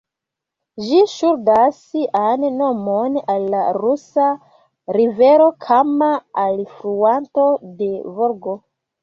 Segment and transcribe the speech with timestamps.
[0.85, 4.31] Ĝi ŝuldas sian nomon al la rusa
[4.99, 6.09] rivero Kama,
[6.47, 7.47] alfluanto
[7.85, 8.59] de Volgo.